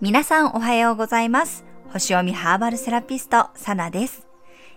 [0.00, 1.64] 皆さんおはようございます。
[1.92, 4.28] 星読みハーバルセラピスト、サナです。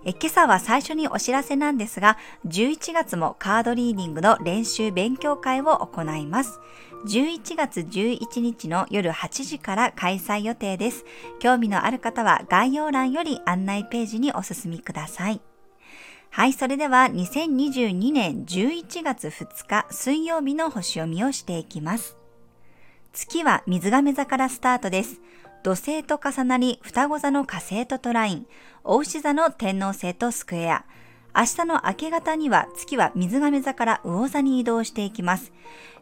[0.06, 6.60] え今朝は最初にお知らせなんですが、11月もカードリーディングの練習勉強会を行います。
[7.06, 11.06] 11月11日の夜8時から開催予定です。
[11.38, 15.42] 興味のある方は概要欄より案内ページにお進みください。
[16.32, 22.18] はい、それでは2022年11月2日水曜日の星読みをしていきます。
[23.14, 25.20] 月は水亀座からスタートです。
[25.64, 28.48] 土星と重なり双子座の火星とトライン、
[28.84, 30.86] 大牛座の天皇星とスクエア。
[31.36, 35.52] 明日の明け方には月は水亀座から魚座に移動していきます。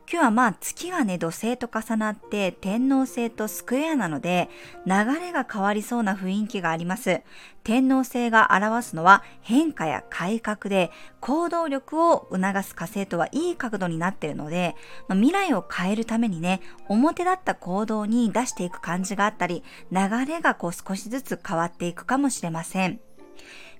[0.09, 4.49] 今日はまあ月がね土星と重なって天王星とスクエアなので
[4.85, 7.21] 流れが変わりそうな雰囲気があります。
[7.65, 14.77] 天王星が表すのは変化や改革で行動力を促す火星とはいい角度になっているので、
[15.09, 23.01] まあ、未来を変えるためにね表だった行動に出していく感じがあったり流れがこう少しずつ変わっていくかもしれません。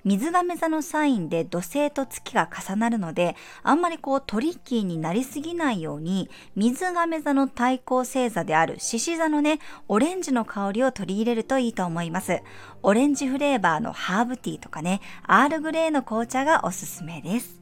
[0.04, 12.42] 水亀座のサインで土星と月が重なるので、あんまりこうトリッキーになりすぎないように、水亀座の対抗星座である獅子座のね、オレンジの香りを取り入れるといいと思います。
[12.84, 17.62] オレンジフレーバーのハーブティーとかね、アールグレーの紅茶がおすすめです。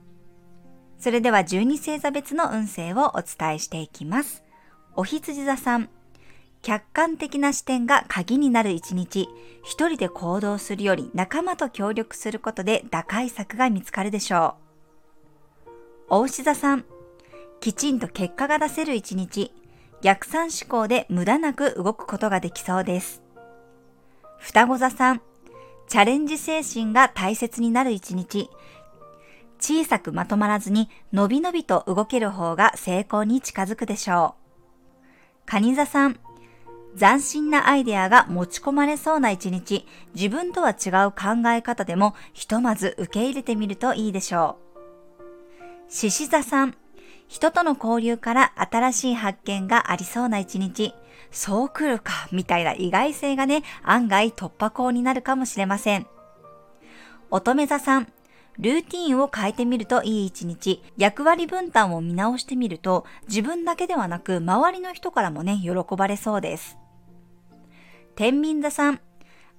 [0.97, 4.43] それでは12星座別の運勢をお伝えしていきます。
[4.95, 5.89] お羊座さん、
[6.65, 9.29] 客観的な視点が鍵になる一日、
[9.63, 14.55] 一人で行動するより仲間と協力することで打開策が見つかるでしょ
[16.09, 16.15] う。
[16.15, 16.85] お牛座さん、
[17.59, 19.53] きちんと結果が出せる一日、
[20.01, 23.21] 逆算思考で無駄なく動くことができそうです。
[24.39, 25.21] 双子座さん、
[25.87, 28.49] チャレンジ精神が大切になる一日、
[29.59, 34.45] 小さくまとまらずにのびのびと動ける方が成功に近づくでしょう。
[35.45, 36.19] 蟹座さん、
[36.97, 45.91] 斬新なアイデアが持ち込まれそうな一日、自分とは違う考え方でもひとまず受け入れてみるといいでしょう。
[45.91, 46.75] 獅子座さん、
[47.27, 50.93] 人との交流から新しい発見がありそうな一日、
[51.31, 56.07] そう来るか、みたいな意外性がね、案外突破口になるかもしれません。
[57.29, 58.07] 乙女座さん、
[58.57, 66.77] ルーティンを変えてみるといい一日、役割分担を見直してみると、自分だけではなく周りの人からもね、喜ばれそうです。
[68.15, 69.01] 天秤座さん、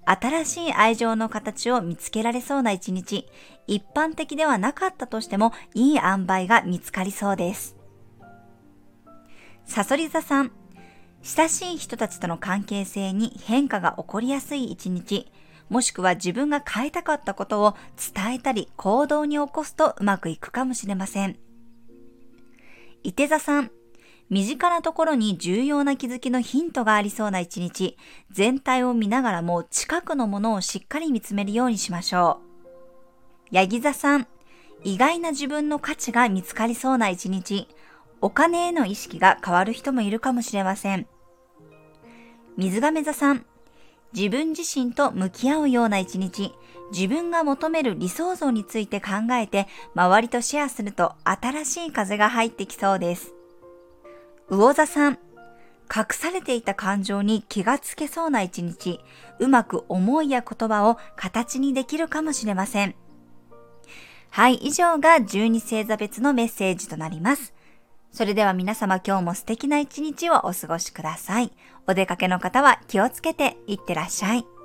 [0.07, 3.27] 新しい愛情の形を見つけられそうな一日、
[3.67, 7.77] 一般的ではなかったとしてもいい塩梅が見つかりそうです。
[9.67, 10.53] さそり座さん、
[11.23, 15.31] 親しい人たちとの関係性に変化が起こりやすい一日、
[15.69, 17.75] もしくは自分が変えたかったことを
[18.15, 21.37] 伝えたり行動に起こすとうまくいくかもしれません。
[23.03, 23.71] 伊手座さん、
[24.29, 27.97] 身近なところに重要な気づきのヒントがありそうな一日、
[28.31, 32.47] 全体を見ながらも近くのものをしっかり見つめるようにしましょう。
[33.53, 34.27] ヤギ座さん、
[34.83, 37.69] 意外な自分の価値が見つかりそうな一日、
[38.21, 41.07] お金への意識が変わる人もいるかもしれません。
[42.57, 43.47] 水亀座さん、
[44.13, 46.53] 自分自身と向き合うような一日、
[46.91, 53.36] 自分が求める理想像について考えて周りとシェアすると新しい風が入ってきそうです。
[54.49, 55.19] 魚座さん、
[55.95, 59.01] 隠されていた感情に気がつけそうな一日、
[59.39, 62.95] うまく思いや言葉を形にできるかもしれません。
[64.31, 67.55] はい、以上が12星座別のメッセージとなります。
[68.13, 71.53] それでは皆様今日も素敵な一日をお過ごしください。
[71.89, 74.56] お出かけの方は気をつけていってらっしゃい。